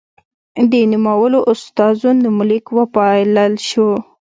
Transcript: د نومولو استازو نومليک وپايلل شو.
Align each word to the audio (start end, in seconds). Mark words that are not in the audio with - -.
د 0.71 0.73
نومولو 0.91 1.39
استازو 1.53 2.09
نومليک 2.23 2.65
وپايلل 2.79 3.53
شو. 3.69 3.89